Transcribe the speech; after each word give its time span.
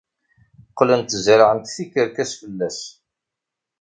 Qqlent 0.71 1.17
zerrɛent 1.25 1.71
tikerkas 1.75 2.31
fell-as. 2.41 2.79